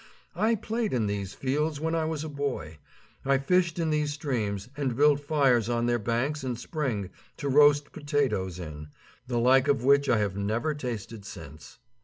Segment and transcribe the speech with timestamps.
[0.35, 2.79] I played in these fields when I was a boy.
[3.23, 7.91] I fished in these streams and built fires on their banks in spring to roast
[7.91, 8.87] potatoes in,
[9.27, 11.77] the like of which I have never tasted since.